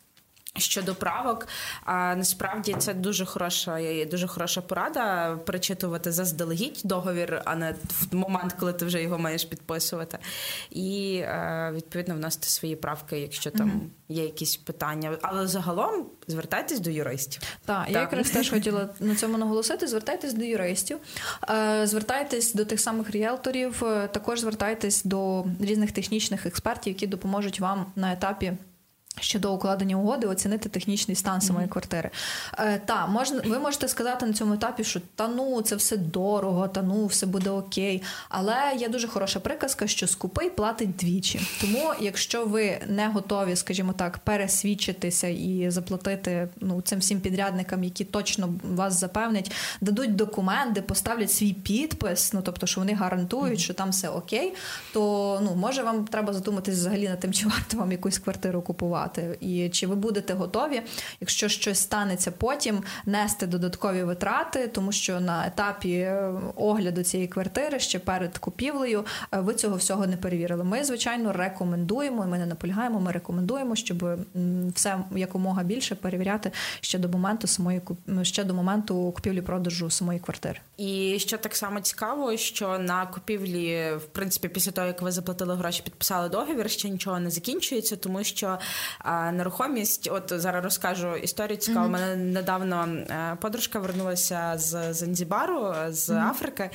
[0.58, 1.48] Щодо правок,
[1.84, 8.56] а насправді це дуже хороша дуже хороша порада перечитувати заздалегідь договір, а не в момент,
[8.60, 10.18] коли ти вже його маєш підписувати,
[10.72, 14.16] і е, відповідно вносити свої правки, якщо там mm-hmm.
[14.16, 15.18] є якісь питання.
[15.22, 17.42] Але загалом звертайтесь до юристів.
[17.42, 17.90] Так, так.
[17.90, 19.88] я якраз теж хотіла на цьому наголосити.
[19.88, 20.98] Звертайтесь до юристів,
[21.50, 23.80] е, звертайтесь до тих самих ріелторів,
[24.12, 28.54] також звертайтесь до різних технічних експертів, які допоможуть вам на етапі.
[29.20, 31.70] Ще до укладення угоди оцінити технічний стан самої mm-hmm.
[31.70, 32.10] квартири.
[32.60, 36.68] Е, Та можна, ви можете сказати на цьому етапі, що та ну це все дорого,
[36.68, 38.02] та ну все буде окей.
[38.30, 41.42] Але є дуже хороша приказка, що скупий платить двічі.
[41.62, 48.06] Тому, якщо ви не готові, скажімо так, пересвідчитися і заплатити ну цим всім підрядникам, які
[48.06, 49.52] точно вас запевнять,
[49.82, 53.64] дадуть документи, поставлять свій підпис, ну тобто, що вони гарантують, mm-hmm.
[53.64, 54.54] що там все окей,
[54.94, 59.05] то ну може вам треба задуматись взагалі над тим, чи варто вам якусь квартиру купувати
[59.08, 60.82] працювати, і чи ви будете готові,
[61.22, 67.80] якщо щось станеться потім, нести додаткові витрати, тому що на етапі е, огляду цієї квартири
[67.80, 70.64] ще перед купівлею е, ви цього всього не перевірили.
[70.64, 72.26] Ми, звичайно, рекомендуємо.
[72.28, 73.00] Ми не наполягаємо.
[73.00, 74.20] Ми рекомендуємо, щоб
[74.76, 77.82] все якомога більше перевіряти ще до моменту самої
[78.22, 80.60] ще до моменту купівлі-продажу самої квартири.
[80.78, 85.56] І що так само цікаво, що на купівлі, в принципі, після того як ви заплатили
[85.56, 88.58] гроші, підписали договір, ще нічого не закінчується, тому що
[89.00, 91.86] а, нерухомість, от зараз розкажу історію цікаву.
[91.86, 91.90] Mm-hmm.
[91.90, 96.30] Мене недавно е, подружка вернулася з Занзібару, з mm-hmm.
[96.30, 96.70] Африки,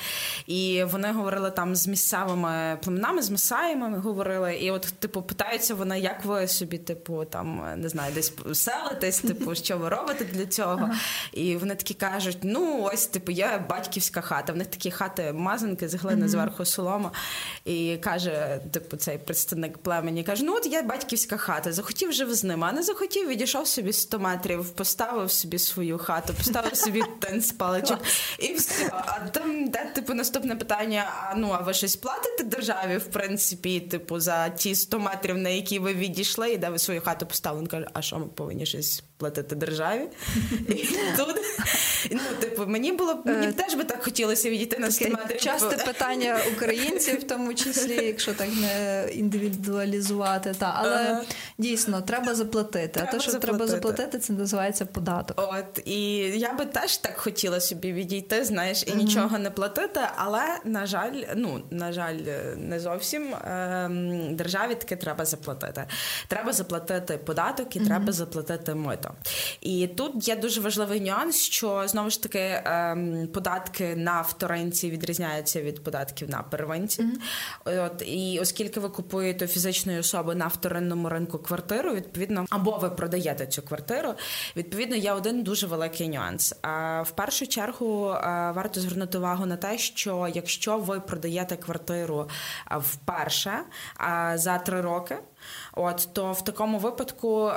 [0.46, 4.54] і вони говорили там з місцевими племенами, з Масаями говорили.
[4.54, 9.54] І от, типу, питаються вони, як ви собі, типу, там не знаю, десь селитесь, типу,
[9.64, 10.86] що ви робите для цього?
[10.86, 11.30] Uh-huh.
[11.32, 14.52] І вони такі кажуть: ну, ось, типу, є батьківська хата.
[14.52, 16.28] В них такі хати мазанки з глини mm-hmm.
[16.28, 17.12] зверху солома.
[17.64, 22.44] І каже, типу, цей представник племені каже: Ну, от є батьківська хата, захотів жив з
[22.44, 27.98] ним, а не захотів, відійшов собі 100 метрів, поставив собі свою хату, поставив собі танцпаличок
[28.38, 28.90] і все.
[28.92, 33.80] А там де, типу, наступне питання: а ну, а ви щось платите державі, в принципі,
[33.80, 37.60] типу, за ті 100 метрів, на які ви відійшли, і де ви свою хату поставили?
[37.62, 40.02] Він каже, а що ми повинні щось платити державі?
[40.68, 41.36] І тут,
[42.10, 45.04] ну, типу, мені було мені б е, теж би так хотілося відійти на 100.
[45.40, 50.54] Часте питання українців, в тому числі, якщо так не індивідуалізувати.
[50.58, 51.22] Та, але
[51.58, 52.88] дійсно треба заплатити.
[52.88, 53.58] Треба а те, що заплатити.
[53.58, 55.36] треба заплатити, це називається податок.
[55.52, 60.00] От і я би теж так хотіла собі відійти, знаєш, і нічого не платити.
[60.16, 62.18] Але на жаль, ну на жаль,
[62.56, 65.84] не зовсім ем, державі таки треба заплатити.
[66.28, 69.09] Треба заплатити податок і треба заплатити мито.
[69.60, 75.62] І тут є дуже важливий нюанс, що знову ж таки ем, податки на вторинці відрізняються
[75.62, 77.04] від податків на первинці.
[77.64, 83.46] От і оскільки ви купуєте фізичної особи на вторинному ринку квартиру, відповідно, або ви продаєте
[83.46, 84.14] цю квартиру.
[84.56, 86.54] Відповідно, є один дуже великий нюанс.
[86.62, 88.04] А в першу чергу
[88.54, 92.28] варто звернути увагу на те, що якщо ви продаєте квартиру
[92.70, 93.58] вперше
[94.34, 95.16] за три роки.
[95.72, 97.52] От то в такому випадку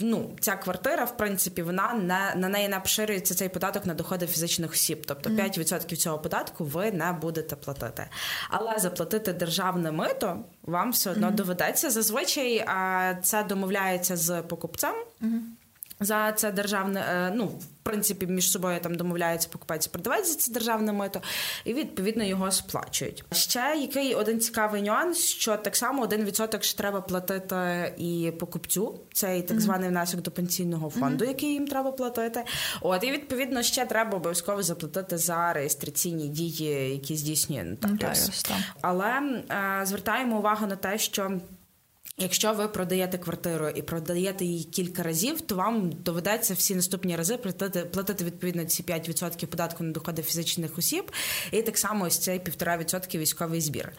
[0.00, 4.26] ну, ця квартира, в принципі, вона не на неї не обширюється цей податок на доходи
[4.26, 5.02] фізичних осіб.
[5.06, 8.06] Тобто 5% цього податку ви не будете платити.
[8.50, 11.90] Але заплатити державне мито вам все одно доведеться.
[11.90, 12.66] Зазвичай
[13.22, 14.94] це домовляється з покупцем.
[16.00, 16.04] Mm-hmm.
[16.04, 20.34] За це державне, е, ну в принципі, між собою там домовляються покупець і продавець за
[20.34, 21.20] це державне мито,
[21.64, 23.24] і відповідно його сплачують.
[23.32, 29.00] Ще який один цікавий нюанс, що так само один відсоток ж треба платити і покупцю,
[29.12, 32.44] цей так званий внесок до пенсійного фонду, який їм треба платити.
[32.80, 38.42] От і відповідно ще треба обов'язково заплатити за реєстраційні дії, які здійснює нотаріус.
[38.42, 38.56] Так.
[38.80, 41.40] Але е, звертаємо увагу на те, що.
[42.18, 47.36] Якщо ви продаєте квартиру і продаєте її кілька разів, то вам доведеться всі наступні рази
[47.36, 51.12] платити платити відповідно ці 5% податку на доходи фізичних осіб,
[51.52, 53.92] і так само ось цей 1,5% військовий збір.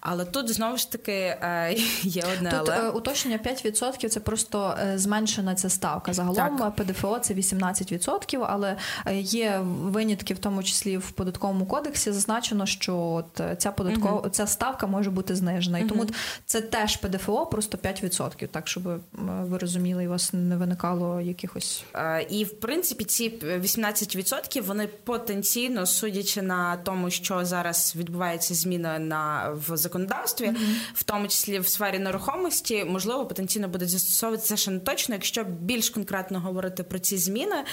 [0.00, 2.78] Але тут знову ж таки е, є одне тут але...
[2.78, 6.12] Е, уточнення 5%– це просто е, зменшена ця ставка.
[6.12, 6.76] Загалом так.
[6.76, 8.76] ПДФО це 18%, але
[9.20, 14.30] є винятки, в тому числі в податковому кодексі, зазначено, що от ця податкова mm-hmm.
[14.30, 16.06] ця ставка може бути знижена, і тому
[16.46, 18.82] це теж ПДФО просто 5%, так щоб
[19.22, 21.84] ви розуміли, і у вас не виникало якихось.
[22.30, 29.50] І в принципі ці 18% вони потенційно, судячи на тому, що зараз відбувається зміна на
[29.68, 30.76] в законодавстві, mm-hmm.
[30.94, 35.14] в тому числі в сфері нерухомості, можливо, потенційно будуть застосовуватися ще не точно.
[35.14, 37.64] Якщо більш конкретно говорити про ці зміни,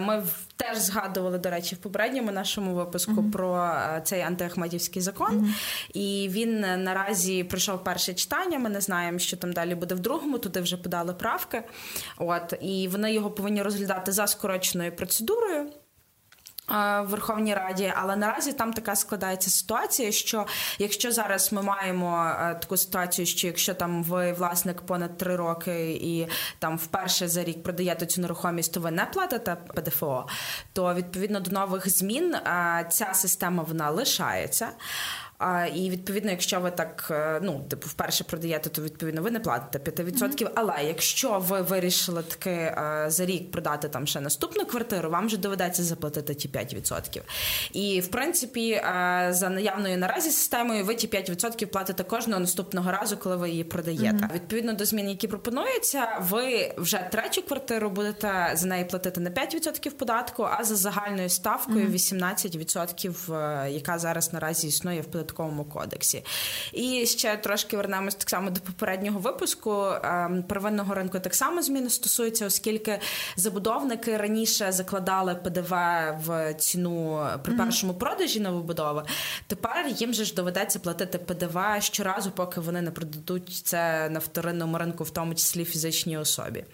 [0.00, 0.22] ми
[0.56, 3.30] теж згадували, до речі, в попередньому нашому випуску mm-hmm.
[3.30, 3.74] про
[4.04, 5.96] цей антиахмедівський закон, mm-hmm.
[5.96, 8.58] і він наразі пройшов перше читання.
[8.58, 11.62] Ми не знаємо знаємо, що там далі буде в другому, туди вже подали правки.
[12.18, 15.70] От і вони його повинні розглядати за скороченою процедурою.
[16.68, 20.46] В Верховній Раді, але наразі там така складається ситуація, що
[20.78, 25.92] якщо зараз ми маємо е, таку ситуацію, що якщо там ви власник понад три роки
[25.92, 30.26] і там вперше за рік продаєте цю нерухомість, то ви не платите ПДФО,
[30.72, 34.68] то відповідно до нових змін е, ця система вона лишається.
[35.38, 39.40] А, І відповідно, якщо ви так е, ну типу вперше продаєте, то відповідно ви не
[39.40, 40.04] платите 5%.
[40.04, 40.50] Mm-hmm.
[40.54, 45.36] Але якщо ви вирішили таки е, за рік продати там ще наступну квартиру, вам вже
[45.36, 47.20] доведеться заплатити ті 5%.
[47.72, 53.16] І в принципі, е, за наявною наразі системою, ви ті 5% платите кожного наступного разу,
[53.16, 54.06] коли ви її продаєте.
[54.06, 54.34] Mm-hmm.
[54.34, 59.90] Відповідно до змін, які пропонуються, ви вже третю квартиру будете за неї платити на 5%
[59.90, 63.14] податку, а за загальною ставкою mm-hmm.
[63.28, 66.24] 18%, яка зараз наразі існує в податку податковому кодексі.
[66.72, 69.84] І ще трошки вернемось так само до попереднього випуску.
[70.04, 73.00] Ем, первинного ринку так само зміни стосуються, оскільки
[73.36, 75.74] забудовники раніше закладали ПДВ
[76.24, 79.02] в ціну при першому продажі новобудови.
[79.46, 84.78] Тепер їм же ж доведеться платити ПДВ щоразу, поки вони не продадуть це на вторинному
[84.78, 86.64] ринку, в тому числі фізичній особі.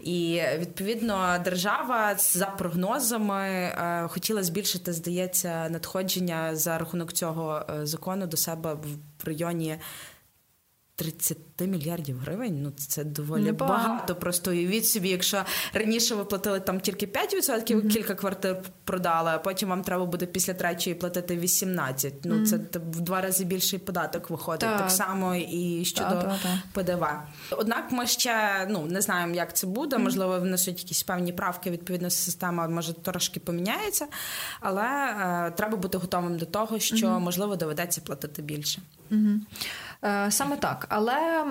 [0.00, 7.99] І відповідно держава за прогнозами е, хотіла збільшити, здається, надходження за рахунок цього е, закону
[8.00, 9.78] закону до себе в районі
[10.96, 12.62] 30 мільярдів гривень.
[12.62, 14.14] Ну це доволі Не багато.
[14.14, 15.42] Просто уявіть собі, якщо
[15.74, 17.88] раніше ви платили там тільки 5%, mm-hmm.
[17.88, 22.12] кілька квартир продали, а потім вам треба буде після третьої платити 18%.
[22.24, 22.44] Ну mm-hmm.
[22.44, 22.56] це
[22.92, 24.60] в два рази більший податок виходить.
[24.60, 26.38] Так, так само і щодо так,
[26.72, 27.06] ПДВ.
[27.50, 29.96] Однак ми ще ну не знаємо, як це буде.
[29.96, 30.02] Mm-hmm.
[30.02, 31.70] Можливо, внесуть якісь певні правки.
[31.70, 34.06] Відповідно, система може трошки поміняється,
[34.60, 38.82] але е, треба бути готовим до того, що можливо доведеться платити більше.
[40.04, 41.44] Е, саме так, але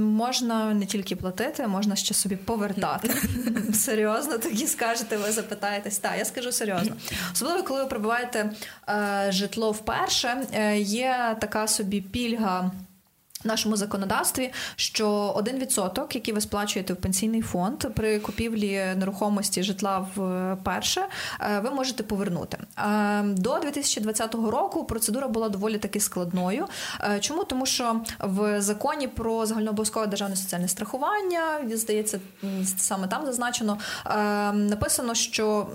[0.00, 3.14] можна не тільки платити, можна ще собі повертати.
[3.74, 5.98] Серйозно, тоді скажете, ви запитаєтесь.
[5.98, 6.92] Так, я скажу серйозно.
[7.32, 8.50] Особливо, коли ви прибуваєте
[8.88, 12.70] е, житло вперше, е, є така собі пільга
[13.44, 19.98] нашому законодавстві, що один відсоток, який ви сплачуєте в пенсійний фонд при купівлі нерухомості житла
[19.98, 21.02] вперше,
[21.40, 22.58] е, ви можете повернути.
[22.78, 26.66] Е, до 2020 року процедура була доволі таки складною.
[27.00, 27.44] Е, чому?
[27.44, 31.40] Тому що в законі про загальнообов'язкове державне соціальне страхування,
[31.72, 32.20] здається,
[32.78, 33.78] саме там зазначено,
[34.54, 35.66] написано, що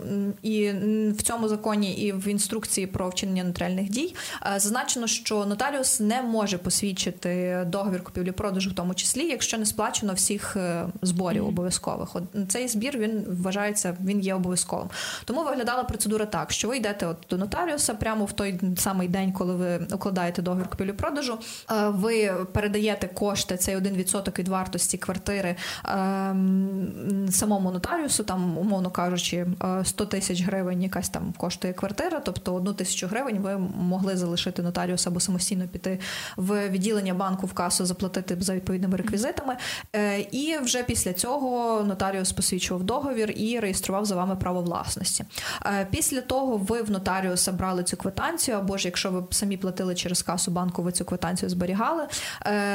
[0.42, 0.72] і
[1.18, 4.16] в цьому законі, і в інструкції про вчинення нотаріальних дій
[4.56, 10.56] зазначено, що нотаріус не може посвідчити договір купівлі-продажу, в тому числі, якщо не сплачено всіх
[10.56, 12.16] е, зборів обов'язкових.
[12.16, 14.90] От цей збір він вважається, він є обов'язковим.
[15.26, 19.32] Тому виглядала процедура так, що ви йдете от до нотаріуса прямо в той самий день,
[19.32, 21.38] коли ви укладаєте договір купівлі-продажу.
[21.72, 28.92] Е, ви передаєте кошти цей один відсоток від вартості квартири ем, самому нотаріусу, там, умовно
[28.92, 29.48] кажучи,
[29.84, 34.62] 100 е, тисяч гривень, якась там коштує квартира, тобто одну тисячу гривень ви могли залишити
[34.62, 36.00] нотаріус або самостійно піти
[36.38, 39.58] в відділення банку банку в касу заплатити за відповідними реквізитами.
[40.32, 45.26] І вже після цього нотаріус посвідчував договір і реєстрував за вами право власності.
[45.90, 50.22] Після того ви в нотаріуса брали цю квитанцію, або ж якщо ви самі платили через
[50.22, 52.08] касу банку, ви цю квитанцію зберігали,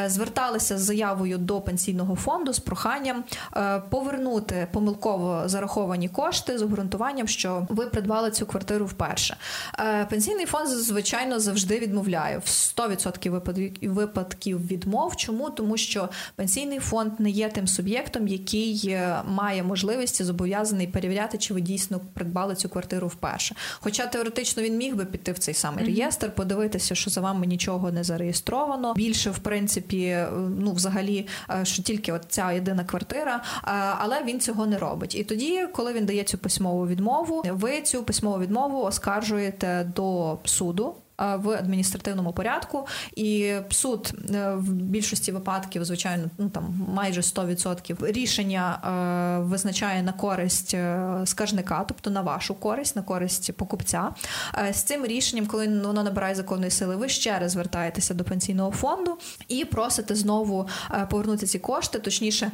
[0.06, 3.24] зверталися з заявою до пенсійного фонду з проханням
[3.90, 9.36] повернути помилково зараховані кошти з обґрунтуванням, що ви придбали цю квартиру вперше.
[10.10, 15.16] Пенсійний фонд звичайно завжди відмовляє в 100% випадків відмов.
[15.16, 21.38] Чому тому, що пенсійний фонд не є тим суб'єктом, який е, має можливість зобов'язаний перевіряти,
[21.38, 23.54] чи ви дійсно придбали цю квартиру вперше.
[23.80, 27.92] Хоча теоретично він міг би піти в цей самий реєстр, подивитися, що за вами нічого
[27.92, 28.94] не зареєстровано.
[28.94, 33.42] Більше в принципі, е, ну взагалі, е, що тільки от ця єдина квартира,
[33.98, 35.14] але він цього не робить.
[35.14, 40.94] І тоді, коли він дає цю письмову відмову, ви цю письмову відмову оскаржуєте до суду
[41.20, 48.78] в адміністративному порядку, і суд е, в більшості випадків, звичайно, ну там майже 100% рішення
[49.38, 54.08] е, визначає на користь е, скаржника, тобто на вашу користь, на користь покупця.
[54.72, 59.18] З цим рішенням, коли воно набирає законної сили, ви ще раз звертаєтеся до пенсійного фонду
[59.48, 60.68] і просите знову
[61.10, 62.50] повернути ці кошти, точніше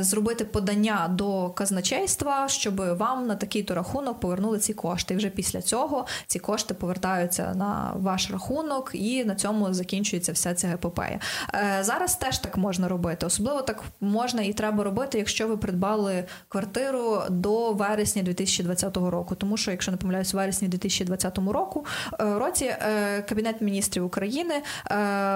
[0.00, 5.14] зробити подання до казначейства, щоб вам на такий-то рахунок повернули ці кошти.
[5.14, 10.54] І вже після цього ці кошти повертаються на ваш рахунок, і на цьому закінчується вся
[10.54, 11.20] ця епопея.
[11.54, 13.26] Е, зараз теж так можна робити.
[13.26, 19.34] Особливо так можна і треба робити, якщо ви придбали квартиру до вересня 2020 року.
[19.34, 21.86] Тому що, якщо не помиляюсь, в вересні 2020 року
[22.20, 24.54] е, році е, Кабінет міністрів України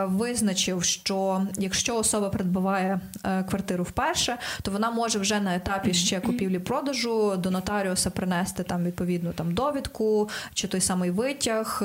[0.05, 3.01] визначив, що якщо особа придбаває
[3.49, 9.33] квартиру вперше, то вона може вже на етапі ще купівлі-продажу до нотаріуса принести там відповідну
[9.33, 11.83] там довідку чи той самий витяг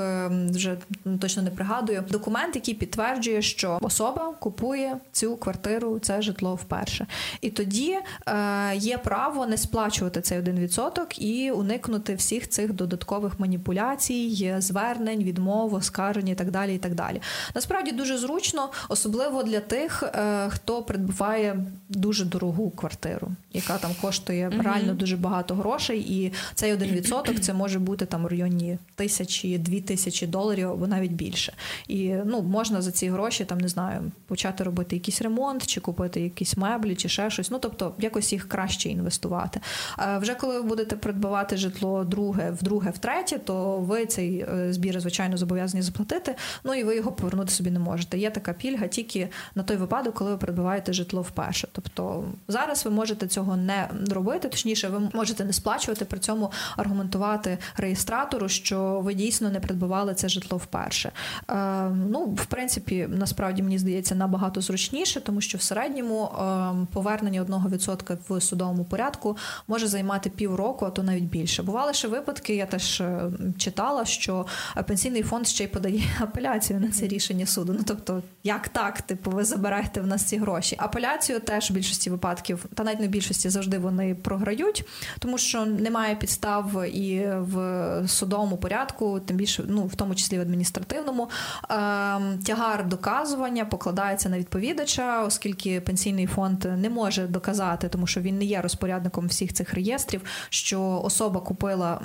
[0.64, 0.78] вже
[1.20, 2.04] точно не пригадую.
[2.10, 7.08] Документ, який підтверджує, що особа купує цю квартиру, це житло вперше.
[7.42, 7.98] І тоді
[8.28, 15.24] е, є право не сплачувати цей один відсоток і уникнути всіх цих додаткових маніпуляцій, звернень,
[15.24, 16.76] відмов, оскаржень і так далі.
[16.76, 17.22] І так далі.
[17.56, 24.50] Насправді дуже зручно, особливо для тих, е, хто придбаває дуже дорогу квартиру, яка там коштує
[24.50, 24.64] mm-hmm.
[24.64, 29.58] реально дуже багато грошей, і цей один відсоток це може бути там в районі тисячі,
[29.58, 31.54] дві тисячі доларів доларів або навіть більше.
[31.88, 36.22] І ну можна за ці гроші там не знаю почати робити якийсь ремонт, чи купити
[36.22, 37.52] якісь меблі, чи ще щось.
[37.52, 39.60] Ну тобто якось їх краще інвестувати.
[39.98, 45.00] А вже коли ви будете придбавати житло друге, вдруге, втретє, то ви цей е, збір
[45.00, 46.36] звичайно зобов'язані заплатити.
[46.64, 48.18] Ну і ви його повернути собі не можете.
[48.18, 51.68] Є така пільга тільки на той випадок, коли ви придбаваєте житло вперше.
[51.72, 57.58] Тобто зараз ви можете цього не робити, точніше, ви можете не сплачувати при цьому аргументувати
[57.78, 61.12] реєстратору, що ви дійсно не придбавали це житло вперше.
[61.50, 67.44] Е, ну, в принципі, насправді мені здається набагато зручніше, тому що в середньому е, повернення
[67.44, 71.64] 1% в судовому порядку може займати півроку, а то навіть більше.
[71.64, 74.46] Бували ще випадки, я теж е, читала, що
[74.88, 77.74] пенсійний фонд ще й подає апеляцію на це рішення суду.
[77.78, 80.76] Ну тобто, як так, типу, ви забираєте в нас ці гроші?
[80.80, 84.86] Апеляцію теж в більшості випадків, та навіть не в більшості завжди вони програють,
[85.20, 90.38] тому що немає підстав і в судовому порядку, тим більше ну в тому числі числі
[90.38, 91.30] в адміністративному,
[91.70, 98.38] ем, тягар доказування покладається на відповідача, оскільки пенсійний фонд не може доказати, тому що він
[98.38, 102.02] не є розпорядником всіх цих реєстрів, що особа купила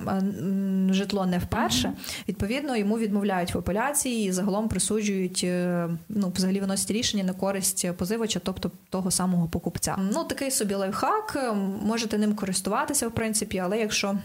[0.91, 1.93] житло не вперше.
[2.29, 7.93] Відповідно, йому відмовляють в апеляції і загалом присуджують е, ну, взагалі виносять рішення на користь
[7.93, 9.97] позивача, тобто того самого покупця.
[10.13, 14.19] Ну такий собі лайфхак, можете ним користуватися в принципі, але якщо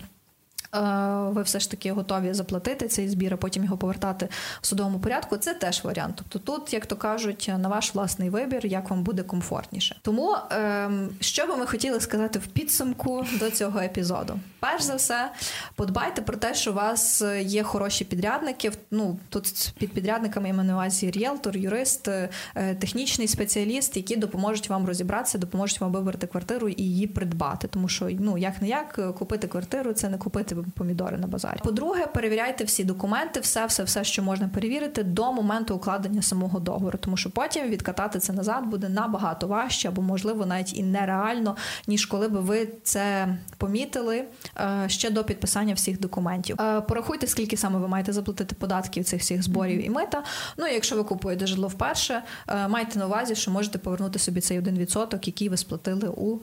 [1.29, 4.29] ви все ж таки готові заплатити цей збір, а потім його повертати
[4.61, 5.37] в судовому порядку.
[5.37, 6.15] Це теж варіант.
[6.15, 9.95] Тобто, тут, як то кажуть, на ваш власний вибір, як вам буде комфортніше.
[10.01, 14.39] Тому ем, що би ми хотіли сказати в підсумку до цього епізоду?
[14.59, 15.31] Перш за все,
[15.75, 18.71] подбайте про те, що у вас є хороші підрядники.
[18.91, 24.69] Ну тут під підрядниками я маю на увазі ріелтор, юрист, е, технічний спеціаліст, які допоможуть
[24.69, 27.67] вам розібратися, допоможуть вам вибрати квартиру і її придбати.
[27.67, 31.59] Тому що ну як не як купити квартиру, це не купити помідори на базарі.
[31.63, 36.99] По-друге, перевіряйте всі документи, все, все, все, що можна перевірити до моменту укладення самого договору,
[37.01, 41.55] тому що потім відкатати це назад буде набагато важче, або можливо навіть і нереально,
[41.87, 44.23] ніж коли би ви це помітили
[44.57, 46.61] е, ще до підписання всіх документів.
[46.61, 50.23] Е, порахуйте, скільки саме ви маєте заплатити податків цих всіх зборів і мита.
[50.57, 54.41] Ну і якщо ви купуєте житло вперше, е, майте на увазі, що можете повернути собі
[54.41, 56.39] цей один відсоток, який ви сплатили у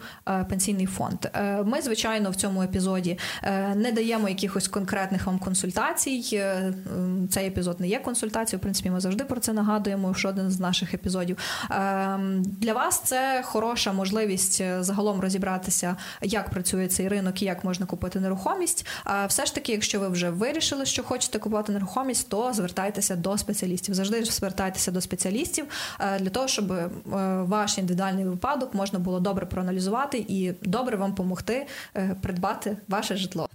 [0.49, 1.27] пенсійний фонд.
[1.65, 3.19] Ми, звичайно, в цьому епізоді
[3.75, 6.31] не даємо даємо якихось конкретних вам консультацій.
[6.33, 6.73] Е,
[7.31, 8.59] цей епізод не є консультацією.
[8.59, 10.15] В принципі, ми завжди про це нагадуємо.
[10.15, 11.37] що один з наших епізодів
[11.71, 17.65] ем, для вас це хороша можливість е, загалом розібратися, як працює цей ринок і як
[17.65, 18.87] можна купити нерухомість.
[19.29, 23.95] Все ж таки, якщо ви вже вирішили, що хочете купувати нерухомість, то звертайтеся до спеціалістів.
[23.95, 25.65] Завжди звертайтеся до спеціалістів
[26.21, 26.73] для того, щоб
[27.49, 31.67] ваш індивідуальний випадок можна було добре проаналізувати і добре вам допомогти
[32.23, 33.49] придбати ваше житло.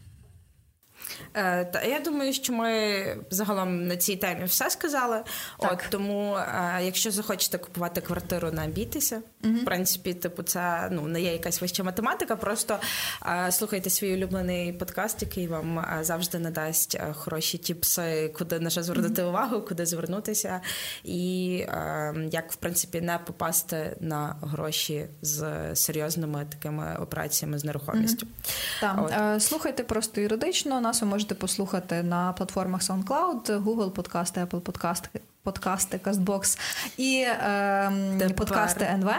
[1.34, 5.24] Е, та я думаю, що ми загалом на цій темі все сказали.
[5.60, 5.72] Так.
[5.72, 9.22] От тому, е, якщо захочете купувати квартиру, не бійтеся.
[9.44, 9.54] Угу.
[9.54, 12.36] В принципі, типу, це ну не є якась вища математика.
[12.36, 12.80] Просто
[13.26, 19.22] е, слухайте свій улюблений подкаст, який вам завжди надасть хороші тіпси, куди на що звернути
[19.22, 19.32] угу.
[19.32, 20.62] увагу, куди звернутися,
[21.04, 21.48] і
[22.32, 28.28] як в принципі не попасти на гроші з серйозними такими операціями з нерухомістю.
[28.82, 29.08] Угу.
[29.10, 29.42] Так.
[29.42, 30.82] Слухайте просто юридично.
[30.82, 36.60] Нас ви можете послухати на платформах SoundCloud, Google подкасти, Apple подкасти, подкасти, Castbox
[36.98, 39.12] і е, подкасти НВ.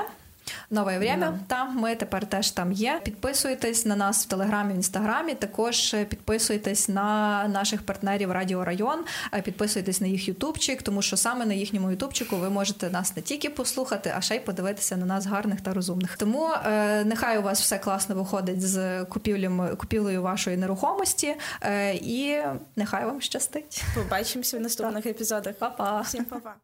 [0.70, 1.26] Нове время.
[1.26, 1.38] Yeah.
[1.46, 3.00] Там ми тепер теж там є.
[3.04, 5.34] Підписуйтесь на нас в Телеграмі, в інстаграмі.
[5.34, 11.16] Також е, підписуйтесь на наших партнерів Радіо Район, е, підписуйтесь на їх Ютубчик, тому що
[11.16, 15.06] саме на їхньому Ютубчику ви можете нас не тільки послухати, а ще й подивитися на
[15.06, 16.16] нас гарних та розумних.
[16.16, 22.38] Тому е, нехай у вас все класно виходить з купівлею, купівлею вашої нерухомості, е, і
[22.76, 23.84] нехай вам щастить.
[23.94, 25.54] Побачимося в наступних епізодах.
[25.58, 26.00] Па-па.
[26.00, 26.56] Всім па-па.